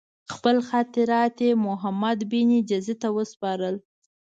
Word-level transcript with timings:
خپل 0.33 0.55
خاطرات 0.69 1.35
یې 1.45 1.51
محمدبن 1.65 2.49
جزي 2.69 2.95
ته 3.01 3.07
وسپارل. 3.17 3.75